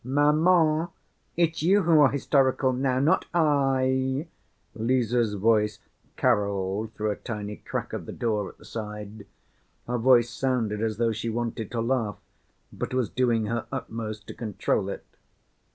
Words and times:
"Maman, 0.03 0.87
it's 1.37 1.61
you 1.61 1.83
who 1.83 1.99
are 1.99 2.09
hysterical 2.09 2.73
now, 2.73 2.97
not 2.97 3.25
I," 3.35 4.25
Lise's 4.73 5.35
voice 5.35 5.77
caroled 6.17 6.95
through 6.95 7.11
a 7.11 7.15
tiny 7.15 7.57
crack 7.57 7.93
of 7.93 8.07
the 8.07 8.11
door 8.11 8.49
at 8.49 8.57
the 8.57 8.65
side. 8.65 9.27
Her 9.85 9.99
voice 9.99 10.31
sounded 10.33 10.81
as 10.81 10.97
though 10.97 11.11
she 11.11 11.29
wanted 11.29 11.69
to 11.69 11.81
laugh, 11.81 12.17
but 12.73 12.95
was 12.95 13.11
doing 13.11 13.45
her 13.45 13.67
utmost 13.71 14.25
to 14.25 14.33
control 14.33 14.89
it. 14.89 15.05